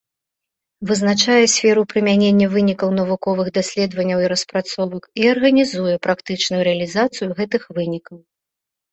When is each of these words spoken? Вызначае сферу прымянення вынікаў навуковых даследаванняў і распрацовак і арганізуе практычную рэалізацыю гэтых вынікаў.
Вызначае 0.91 1.41
сферу 1.55 1.81
прымянення 1.91 2.47
вынікаў 2.53 2.89
навуковых 2.99 3.47
даследаванняў 3.57 4.19
і 4.23 4.29
распрацовак 4.33 5.03
і 5.23 5.27
арганізуе 5.33 5.93
практычную 6.07 6.61
рэалізацыю 6.69 7.29
гэтых 7.41 7.61
вынікаў. 7.79 8.17